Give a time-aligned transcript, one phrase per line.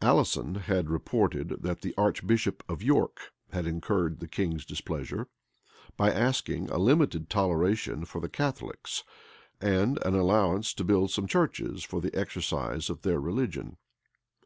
[0.00, 5.28] Allison had reported, that the archbishop of York had incurred the king's displeasure,
[5.98, 9.04] by asking a limited toleration for the Catholics,
[9.60, 13.76] and an allowance to build some churches for the exercise of their religion.